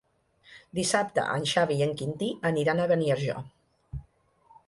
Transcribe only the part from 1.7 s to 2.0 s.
i en